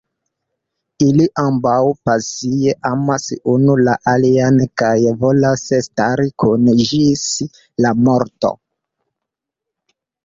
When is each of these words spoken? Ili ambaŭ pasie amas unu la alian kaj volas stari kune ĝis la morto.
Ili 1.07 1.25
ambaŭ 1.41 1.75
pasie 2.09 2.73
amas 2.91 3.27
unu 3.53 3.75
la 3.81 3.95
alian 4.13 4.57
kaj 4.83 4.95
volas 5.25 5.67
stari 5.89 6.29
kune 6.45 6.75
ĝis 6.89 7.27
la 7.87 7.93
morto. 8.09 8.53